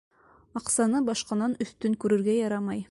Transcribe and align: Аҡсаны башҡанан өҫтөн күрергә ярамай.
Аҡсаны 0.61 1.03
башҡанан 1.11 1.55
өҫтөн 1.67 2.01
күрергә 2.05 2.41
ярамай. 2.43 2.79